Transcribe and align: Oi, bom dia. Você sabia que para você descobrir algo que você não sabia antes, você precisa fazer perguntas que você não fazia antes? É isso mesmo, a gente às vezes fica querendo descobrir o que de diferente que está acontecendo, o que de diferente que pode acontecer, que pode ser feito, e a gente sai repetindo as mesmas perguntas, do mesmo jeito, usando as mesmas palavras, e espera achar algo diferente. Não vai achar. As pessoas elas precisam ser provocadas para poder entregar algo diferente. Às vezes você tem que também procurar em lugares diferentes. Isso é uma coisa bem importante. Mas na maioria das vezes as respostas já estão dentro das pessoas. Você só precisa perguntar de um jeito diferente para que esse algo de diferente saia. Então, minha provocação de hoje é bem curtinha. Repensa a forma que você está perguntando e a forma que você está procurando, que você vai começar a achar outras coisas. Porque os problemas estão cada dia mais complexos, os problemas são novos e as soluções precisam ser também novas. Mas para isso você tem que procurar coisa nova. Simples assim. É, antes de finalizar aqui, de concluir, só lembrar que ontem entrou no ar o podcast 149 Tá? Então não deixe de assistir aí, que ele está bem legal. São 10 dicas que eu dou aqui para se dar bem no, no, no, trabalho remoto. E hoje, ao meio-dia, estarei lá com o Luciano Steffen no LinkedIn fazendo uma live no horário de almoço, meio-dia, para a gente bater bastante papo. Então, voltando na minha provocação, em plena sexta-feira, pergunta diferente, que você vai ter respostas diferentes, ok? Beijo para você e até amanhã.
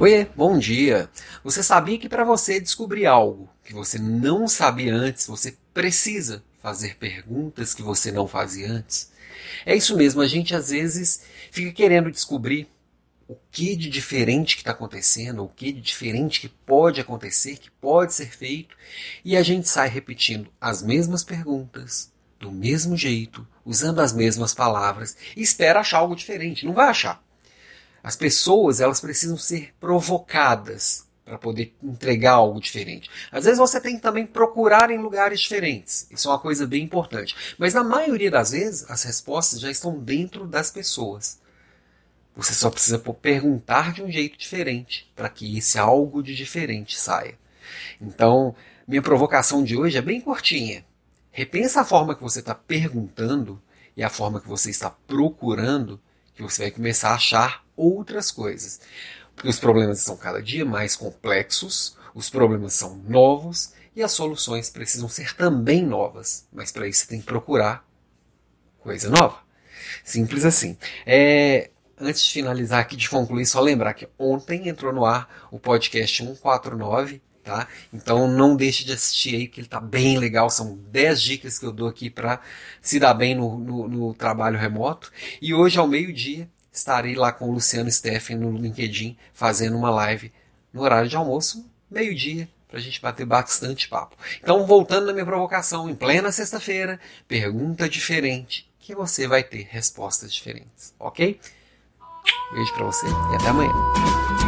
Oi, 0.00 0.30
bom 0.36 0.56
dia. 0.56 1.10
Você 1.42 1.60
sabia 1.60 1.98
que 1.98 2.08
para 2.08 2.22
você 2.22 2.60
descobrir 2.60 3.04
algo 3.06 3.50
que 3.64 3.74
você 3.74 3.98
não 3.98 4.46
sabia 4.46 4.94
antes, 4.94 5.26
você 5.26 5.56
precisa 5.74 6.44
fazer 6.62 6.96
perguntas 6.98 7.74
que 7.74 7.82
você 7.82 8.12
não 8.12 8.28
fazia 8.28 8.70
antes? 8.70 9.10
É 9.66 9.74
isso 9.74 9.96
mesmo, 9.96 10.20
a 10.20 10.26
gente 10.28 10.54
às 10.54 10.70
vezes 10.70 11.24
fica 11.50 11.72
querendo 11.72 12.12
descobrir 12.12 12.68
o 13.26 13.34
que 13.50 13.74
de 13.74 13.90
diferente 13.90 14.54
que 14.54 14.60
está 14.60 14.70
acontecendo, 14.70 15.42
o 15.42 15.48
que 15.48 15.72
de 15.72 15.80
diferente 15.80 16.40
que 16.42 16.48
pode 16.48 17.00
acontecer, 17.00 17.56
que 17.56 17.70
pode 17.70 18.14
ser 18.14 18.30
feito, 18.30 18.76
e 19.24 19.36
a 19.36 19.42
gente 19.42 19.68
sai 19.68 19.88
repetindo 19.88 20.48
as 20.60 20.80
mesmas 20.80 21.24
perguntas, 21.24 22.12
do 22.38 22.52
mesmo 22.52 22.96
jeito, 22.96 23.44
usando 23.64 24.00
as 24.00 24.12
mesmas 24.12 24.54
palavras, 24.54 25.16
e 25.36 25.42
espera 25.42 25.80
achar 25.80 25.98
algo 25.98 26.14
diferente. 26.14 26.64
Não 26.64 26.72
vai 26.72 26.88
achar. 26.88 27.20
As 28.02 28.16
pessoas 28.16 28.80
elas 28.80 29.00
precisam 29.00 29.36
ser 29.36 29.74
provocadas 29.80 31.06
para 31.28 31.36
poder 31.36 31.76
entregar 31.82 32.32
algo 32.32 32.60
diferente. 32.60 33.10
Às 33.30 33.44
vezes 33.44 33.58
você 33.58 33.80
tem 33.80 33.96
que 33.96 34.02
também 34.02 34.26
procurar 34.26 34.90
em 34.90 34.98
lugares 34.98 35.40
diferentes. 35.40 36.06
Isso 36.10 36.28
é 36.28 36.32
uma 36.32 36.38
coisa 36.38 36.66
bem 36.66 36.82
importante. 36.82 37.36
Mas 37.58 37.74
na 37.74 37.84
maioria 37.84 38.30
das 38.30 38.52
vezes 38.52 38.90
as 38.90 39.02
respostas 39.02 39.60
já 39.60 39.70
estão 39.70 39.98
dentro 39.98 40.46
das 40.46 40.70
pessoas. 40.70 41.38
Você 42.34 42.54
só 42.54 42.70
precisa 42.70 42.98
perguntar 42.98 43.92
de 43.92 44.02
um 44.02 44.10
jeito 44.10 44.38
diferente 44.38 45.10
para 45.14 45.28
que 45.28 45.58
esse 45.58 45.78
algo 45.78 46.22
de 46.22 46.34
diferente 46.34 46.98
saia. 46.98 47.38
Então, 48.00 48.54
minha 48.86 49.02
provocação 49.02 49.62
de 49.62 49.76
hoje 49.76 49.98
é 49.98 50.02
bem 50.02 50.20
curtinha. 50.20 50.84
Repensa 51.30 51.82
a 51.82 51.84
forma 51.84 52.14
que 52.14 52.22
você 52.22 52.38
está 52.38 52.54
perguntando 52.54 53.60
e 53.96 54.02
a 54.02 54.08
forma 54.08 54.40
que 54.40 54.48
você 54.48 54.70
está 54.70 54.88
procurando, 54.88 56.00
que 56.34 56.42
você 56.42 56.62
vai 56.62 56.70
começar 56.70 57.10
a 57.10 57.14
achar 57.16 57.67
outras 57.78 58.30
coisas. 58.30 58.80
Porque 59.34 59.48
os 59.48 59.58
problemas 59.58 60.00
estão 60.00 60.16
cada 60.16 60.42
dia 60.42 60.64
mais 60.64 60.96
complexos, 60.96 61.96
os 62.14 62.28
problemas 62.28 62.74
são 62.74 62.96
novos 62.96 63.72
e 63.94 64.02
as 64.02 64.12
soluções 64.12 64.68
precisam 64.68 65.08
ser 65.08 65.34
também 65.36 65.84
novas. 65.84 66.46
Mas 66.52 66.72
para 66.72 66.88
isso 66.88 67.02
você 67.02 67.06
tem 67.06 67.20
que 67.20 67.26
procurar 67.26 67.86
coisa 68.80 69.08
nova. 69.08 69.38
Simples 70.02 70.44
assim. 70.44 70.76
É, 71.06 71.70
antes 71.98 72.24
de 72.24 72.32
finalizar 72.32 72.80
aqui, 72.80 72.96
de 72.96 73.08
concluir, 73.08 73.46
só 73.46 73.60
lembrar 73.60 73.94
que 73.94 74.08
ontem 74.18 74.68
entrou 74.68 74.92
no 74.92 75.04
ar 75.04 75.48
o 75.50 75.58
podcast 75.58 76.24
149 76.24 77.22
Tá? 77.48 77.66
Então 77.90 78.28
não 78.28 78.54
deixe 78.54 78.84
de 78.84 78.92
assistir 78.92 79.34
aí, 79.34 79.48
que 79.48 79.58
ele 79.58 79.66
está 79.66 79.80
bem 79.80 80.18
legal. 80.18 80.50
São 80.50 80.76
10 80.90 81.22
dicas 81.22 81.58
que 81.58 81.64
eu 81.64 81.72
dou 81.72 81.88
aqui 81.88 82.10
para 82.10 82.42
se 82.82 83.00
dar 83.00 83.14
bem 83.14 83.34
no, 83.34 83.58
no, 83.58 83.88
no, 83.88 84.12
trabalho 84.12 84.58
remoto. 84.58 85.10
E 85.40 85.54
hoje, 85.54 85.78
ao 85.78 85.88
meio-dia, 85.88 86.46
estarei 86.78 87.14
lá 87.14 87.32
com 87.32 87.48
o 87.48 87.52
Luciano 87.52 87.90
Steffen 87.90 88.36
no 88.36 88.56
LinkedIn 88.56 89.16
fazendo 89.34 89.76
uma 89.76 89.90
live 89.90 90.32
no 90.72 90.82
horário 90.82 91.08
de 91.08 91.16
almoço, 91.16 91.68
meio-dia, 91.90 92.48
para 92.68 92.78
a 92.78 92.82
gente 92.82 93.00
bater 93.00 93.26
bastante 93.26 93.88
papo. 93.88 94.16
Então, 94.40 94.66
voltando 94.66 95.06
na 95.06 95.12
minha 95.12 95.26
provocação, 95.26 95.88
em 95.88 95.94
plena 95.94 96.30
sexta-feira, 96.30 97.00
pergunta 97.26 97.88
diferente, 97.88 98.68
que 98.78 98.94
você 98.94 99.26
vai 99.26 99.42
ter 99.42 99.66
respostas 99.70 100.32
diferentes, 100.32 100.94
ok? 100.98 101.40
Beijo 102.52 102.74
para 102.74 102.84
você 102.84 103.06
e 103.06 103.36
até 103.36 103.48
amanhã. 103.48 104.47